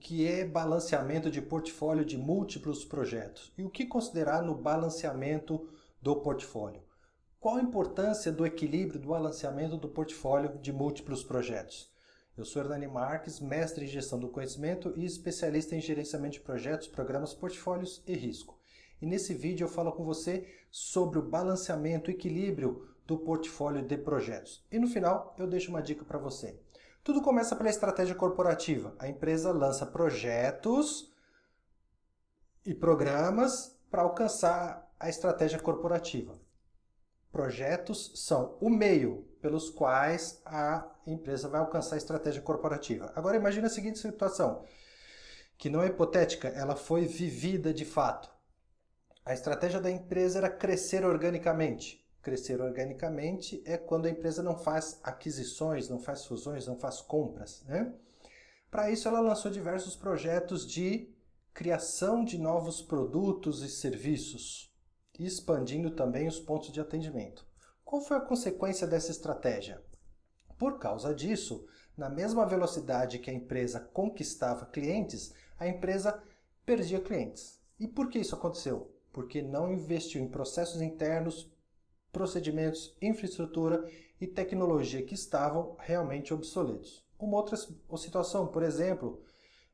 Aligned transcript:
que 0.00 0.26
é 0.26 0.46
balanceamento 0.46 1.30
de 1.30 1.42
portfólio 1.42 2.04
de 2.04 2.16
múltiplos 2.16 2.84
projetos 2.84 3.52
e 3.56 3.62
o 3.62 3.68
que 3.68 3.84
considerar 3.84 4.42
no 4.42 4.54
balanceamento 4.54 5.68
do 6.00 6.16
portfólio. 6.16 6.82
Qual 7.38 7.56
a 7.56 7.62
importância 7.62 8.32
do 8.32 8.46
equilíbrio 8.46 8.98
do 8.98 9.08
balanceamento 9.08 9.76
do 9.76 9.88
portfólio 9.88 10.58
de 10.58 10.72
múltiplos 10.72 11.22
projetos? 11.22 11.92
Eu 12.36 12.46
sou 12.46 12.62
Hernani 12.62 12.86
Marques, 12.86 13.40
mestre 13.40 13.84
em 13.84 13.88
gestão 13.88 14.18
do 14.18 14.28
conhecimento 14.28 14.94
e 14.96 15.04
especialista 15.04 15.76
em 15.76 15.80
gerenciamento 15.80 16.34
de 16.34 16.40
projetos, 16.40 16.88
programas, 16.88 17.34
portfólios 17.34 18.02
e 18.06 18.14
risco. 18.14 18.58
E 19.02 19.06
nesse 19.06 19.34
vídeo 19.34 19.64
eu 19.64 19.68
falo 19.68 19.92
com 19.92 20.04
você 20.04 20.46
sobre 20.70 21.18
o 21.18 21.28
balanceamento 21.28 22.10
equilíbrio 22.10 22.88
do 23.06 23.18
portfólio 23.18 23.82
de 23.82 23.98
projetos. 23.98 24.64
E 24.72 24.78
no 24.78 24.86
final 24.86 25.34
eu 25.38 25.46
deixo 25.46 25.70
uma 25.70 25.82
dica 25.82 26.04
para 26.04 26.18
você. 26.18 26.58
Tudo 27.02 27.22
começa 27.22 27.56
pela 27.56 27.70
estratégia 27.70 28.14
corporativa. 28.14 28.94
A 28.98 29.08
empresa 29.08 29.52
lança 29.52 29.86
projetos 29.86 31.10
e 32.64 32.74
programas 32.74 33.78
para 33.90 34.02
alcançar 34.02 34.92
a 34.98 35.08
estratégia 35.08 35.58
corporativa. 35.58 36.38
Projetos 37.32 38.12
são 38.16 38.58
o 38.60 38.68
meio 38.68 39.26
pelos 39.40 39.70
quais 39.70 40.42
a 40.44 40.86
empresa 41.06 41.48
vai 41.48 41.60
alcançar 41.60 41.94
a 41.94 41.98
estratégia 41.98 42.42
corporativa. 42.42 43.10
Agora 43.16 43.36
imagine 43.36 43.66
a 43.66 43.70
seguinte 43.70 43.98
situação, 43.98 44.64
que 45.56 45.70
não 45.70 45.82
é 45.82 45.86
hipotética, 45.86 46.48
ela 46.48 46.76
foi 46.76 47.06
vivida 47.06 47.72
de 47.72 47.84
fato. 47.84 48.30
A 49.24 49.32
estratégia 49.32 49.80
da 49.80 49.90
empresa 49.90 50.38
era 50.38 50.50
crescer 50.50 51.04
organicamente. 51.04 52.06
Crescer 52.22 52.60
organicamente 52.60 53.62
é 53.64 53.78
quando 53.78 54.06
a 54.06 54.10
empresa 54.10 54.42
não 54.42 54.56
faz 54.56 55.00
aquisições, 55.02 55.88
não 55.88 55.98
faz 55.98 56.26
fusões, 56.26 56.66
não 56.66 56.78
faz 56.78 57.00
compras. 57.00 57.62
Né? 57.64 57.94
Para 58.70 58.90
isso, 58.90 59.08
ela 59.08 59.20
lançou 59.20 59.50
diversos 59.50 59.96
projetos 59.96 60.66
de 60.66 61.12
criação 61.52 62.24
de 62.24 62.38
novos 62.38 62.82
produtos 62.82 63.62
e 63.62 63.68
serviços, 63.68 64.72
expandindo 65.18 65.90
também 65.90 66.28
os 66.28 66.38
pontos 66.38 66.72
de 66.72 66.80
atendimento. 66.80 67.46
Qual 67.84 68.00
foi 68.02 68.16
a 68.16 68.20
consequência 68.20 68.86
dessa 68.86 69.10
estratégia? 69.10 69.82
Por 70.58 70.78
causa 70.78 71.14
disso, 71.14 71.66
na 71.96 72.08
mesma 72.08 72.46
velocidade 72.46 73.18
que 73.18 73.30
a 73.30 73.34
empresa 73.34 73.80
conquistava 73.80 74.66
clientes, 74.66 75.34
a 75.58 75.66
empresa 75.66 76.22
perdia 76.64 77.00
clientes. 77.00 77.60
E 77.78 77.88
por 77.88 78.08
que 78.08 78.18
isso 78.18 78.34
aconteceu? 78.34 78.94
Porque 79.12 79.42
não 79.42 79.72
investiu 79.72 80.22
em 80.22 80.28
processos 80.28 80.80
internos, 80.80 81.50
procedimentos, 82.12 82.96
infraestrutura 83.00 83.88
e 84.20 84.26
tecnologia 84.26 85.02
que 85.02 85.14
estavam 85.14 85.76
realmente 85.78 86.34
obsoletos. 86.34 87.04
Uma 87.18 87.36
outra 87.36 87.56
situação, 87.96 88.46
por 88.46 88.62
exemplo, 88.62 89.22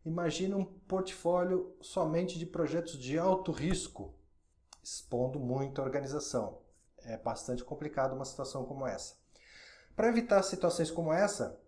imagine 0.05 0.55
um 0.55 0.65
portfólio 0.65 1.77
somente 1.81 2.39
de 2.39 2.47
projetos 2.47 2.99
de 2.99 3.19
alto 3.19 3.53
risco, 3.53 4.15
expondo 4.83 5.39
muito 5.39 5.81
a 5.81 5.85
organização. 5.85 6.59
É 6.99 7.17
bastante 7.17 7.65
complicado 7.65 8.15
uma 8.15 8.25
situação 8.25 8.65
como 8.65 8.87
essa. 8.87 9.15
Para 9.95 10.09
evitar 10.09 10.43
situações 10.43 10.91
como 10.91 11.13
essa, 11.13 11.59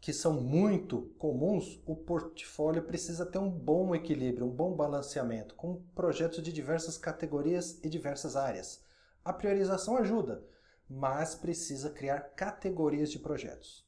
que 0.00 0.12
são 0.12 0.40
muito 0.40 1.14
comuns, 1.16 1.80
o 1.86 1.94
portfólio 1.94 2.82
precisa 2.82 3.24
ter 3.24 3.38
um 3.38 3.48
bom 3.48 3.94
equilíbrio, 3.94 4.46
um 4.46 4.50
bom 4.50 4.74
balanceamento, 4.74 5.54
com 5.54 5.80
projetos 5.94 6.42
de 6.42 6.52
diversas 6.52 6.98
categorias 6.98 7.78
e 7.84 7.88
diversas 7.88 8.34
áreas. 8.34 8.82
A 9.24 9.32
priorização 9.32 9.96
ajuda, 9.96 10.44
mas 10.88 11.34
precisa 11.34 11.90
criar 11.90 12.20
categorias 12.34 13.10
de 13.10 13.18
projetos. 13.18 13.86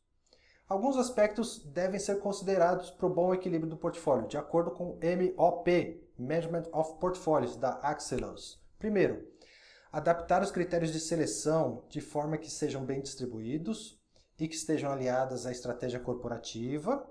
Alguns 0.66 0.96
aspectos 0.96 1.62
devem 1.64 2.00
ser 2.00 2.20
considerados 2.20 2.90
para 2.90 3.06
o 3.06 3.12
bom 3.12 3.34
equilíbrio 3.34 3.68
do 3.68 3.76
portfólio, 3.76 4.26
de 4.26 4.38
acordo 4.38 4.70
com 4.70 4.92
o 4.92 4.98
MOP, 4.98 6.02
Management 6.18 6.64
of 6.72 6.98
Portfolios, 6.98 7.56
da 7.56 7.74
Axelos. 7.80 8.62
Primeiro, 8.78 9.28
adaptar 9.92 10.42
os 10.42 10.50
critérios 10.50 10.90
de 10.90 10.98
seleção 11.00 11.84
de 11.88 12.00
forma 12.00 12.38
que 12.38 12.50
sejam 12.50 12.84
bem 12.84 13.02
distribuídos 13.02 14.00
e 14.38 14.48
que 14.48 14.54
estejam 14.54 14.90
aliadas 14.90 15.44
à 15.44 15.52
estratégia 15.52 16.00
corporativa. 16.00 17.06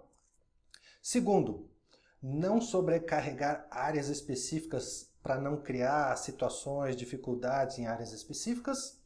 Segundo, 1.02 1.70
não 2.22 2.60
sobrecarregar 2.60 3.68
áreas 3.70 4.08
específicas 4.08 5.13
para 5.24 5.40
não 5.40 5.58
criar 5.58 6.16
situações, 6.18 6.98
dificuldades 6.98 7.80
em 7.80 7.88
áreas 7.88 8.12
específicas, 8.12 9.02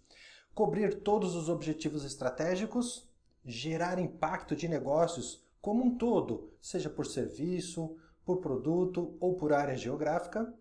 cobrir 0.54 1.02
todos 1.02 1.36
os 1.36 1.48
objetivos 1.48 2.04
estratégicos, 2.04 3.08
gerar 3.46 4.00
impacto 4.00 4.56
de 4.56 4.68
negócios 4.68 5.46
como 5.62 5.86
um 5.86 5.96
todo, 5.96 6.52
seja 6.60 6.90
por 6.90 7.06
serviço, 7.06 7.96
por 8.26 8.38
produto 8.38 9.16
ou 9.20 9.36
por 9.36 9.54
área 9.54 9.78
geográfica, 9.78 10.52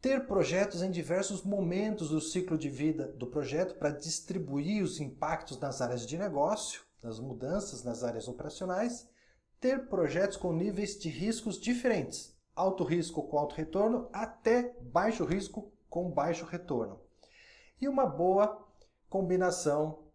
ter 0.00 0.26
projetos 0.26 0.82
em 0.82 0.90
diversos 0.90 1.42
momentos 1.42 2.10
do 2.10 2.20
ciclo 2.20 2.58
de 2.58 2.68
vida 2.68 3.08
do 3.08 3.26
projeto 3.26 3.76
para 3.78 3.90
distribuir 3.90 4.82
os 4.82 5.00
impactos 5.00 5.58
nas 5.58 5.80
áreas 5.80 6.06
de 6.06 6.18
negócio, 6.18 6.82
nas 7.02 7.18
mudanças 7.18 7.82
nas 7.82 8.04
áreas 8.04 8.28
operacionais, 8.28 9.08
ter 9.60 9.86
projetos 9.86 10.36
com 10.36 10.52
níveis 10.52 10.98
de 10.98 11.08
riscos 11.08 11.58
diferentes, 11.58 12.35
alto 12.56 12.82
risco 12.82 13.22
com 13.28 13.38
alto 13.38 13.54
retorno 13.54 14.08
até 14.12 14.74
baixo 14.80 15.24
risco 15.24 15.70
com 15.90 16.10
baixo 16.10 16.46
retorno. 16.46 16.98
E 17.78 17.86
uma 17.86 18.06
boa 18.06 18.66
combinação 19.10 20.06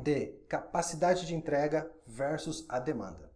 de 0.00 0.26
capacidade 0.48 1.26
de 1.26 1.34
entrega 1.34 1.90
versus 2.06 2.64
a 2.68 2.78
demanda. 2.78 3.32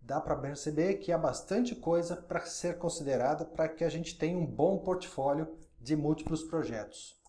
Dá 0.00 0.20
para 0.20 0.36
perceber 0.36 0.94
que 0.94 1.12
há 1.12 1.18
bastante 1.18 1.74
coisa 1.74 2.16
para 2.16 2.40
ser 2.46 2.78
considerada 2.78 3.44
para 3.44 3.68
que 3.68 3.84
a 3.84 3.88
gente 3.90 4.16
tenha 4.16 4.38
um 4.38 4.46
bom 4.46 4.78
portfólio 4.78 5.58
de 5.78 5.94
múltiplos 5.94 6.42
projetos. 6.44 7.20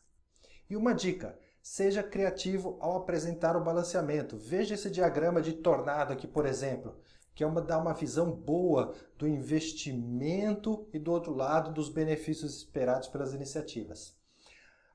E 0.69 0.77
uma 0.77 0.93
dica: 0.93 1.37
seja 1.61 2.03
criativo 2.03 2.77
ao 2.79 2.95
apresentar 2.95 3.57
o 3.57 3.63
balanceamento. 3.63 4.37
Veja 4.37 4.75
esse 4.75 4.89
diagrama 4.89 5.41
de 5.41 5.53
tornado 5.53 6.13
aqui, 6.13 6.27
por 6.27 6.45
exemplo 6.45 6.95
que 7.37 7.43
é 7.43 7.47
uma, 7.47 7.61
dar 7.61 7.77
uma 7.77 7.93
visão 7.93 8.31
boa 8.31 8.95
do 9.15 9.27
investimento 9.27 10.89
e 10.91 10.97
do 10.97 11.11
outro 11.11 11.35
lado 11.35 11.71
dos 11.71 11.87
benefícios 11.87 12.57
esperados 12.57 13.07
pelas 13.09 13.31
iniciativas. 13.31 14.17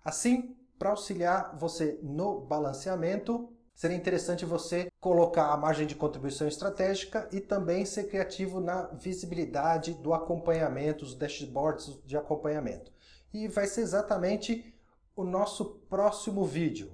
Assim, 0.04 0.56
para 0.76 0.90
auxiliar 0.90 1.56
você 1.56 2.00
no 2.02 2.40
balanceamento, 2.40 3.48
seria 3.72 3.96
interessante 3.96 4.44
você 4.44 4.90
colocar 4.98 5.52
a 5.52 5.56
margem 5.56 5.86
de 5.86 5.94
contribuição 5.94 6.48
estratégica 6.48 7.28
e 7.30 7.38
também 7.40 7.84
ser 7.84 8.08
criativo 8.08 8.58
na 8.58 8.88
visibilidade 8.88 9.94
do 9.94 10.12
acompanhamento, 10.12 11.04
os 11.04 11.14
dashboards 11.14 11.96
de 12.04 12.16
acompanhamento. 12.16 12.92
E 13.32 13.46
vai 13.46 13.68
ser 13.68 13.82
exatamente 13.82 14.74
o 15.14 15.22
nosso 15.22 15.76
próximo 15.88 16.44
vídeo. 16.44 16.90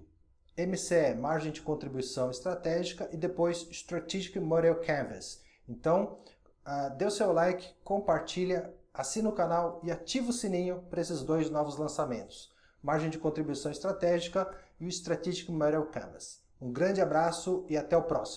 MCE, 0.58 1.14
margem 1.14 1.52
de 1.52 1.62
contribuição 1.62 2.30
estratégica, 2.30 3.08
e 3.12 3.16
depois 3.16 3.66
Strategic 3.70 4.38
Model 4.40 4.80
Canvas. 4.80 5.42
Então, 5.68 6.18
uh, 6.66 6.96
dê 6.96 7.04
o 7.04 7.10
seu 7.10 7.32
like, 7.32 7.74
compartilha, 7.84 8.74
assina 8.92 9.28
o 9.28 9.34
canal 9.34 9.80
e 9.84 9.90
ativa 9.90 10.30
o 10.30 10.32
sininho 10.32 10.82
para 10.90 11.00
esses 11.00 11.22
dois 11.22 11.48
novos 11.48 11.76
lançamentos. 11.76 12.52
Margem 12.82 13.08
de 13.08 13.18
contribuição 13.18 13.70
estratégica 13.70 14.52
e 14.80 14.86
o 14.86 14.88
Strategic 14.88 15.50
Model 15.50 15.86
Canvas. 15.86 16.42
Um 16.60 16.72
grande 16.72 17.00
abraço 17.00 17.64
e 17.68 17.76
até 17.76 17.96
o 17.96 18.02
próximo. 18.02 18.36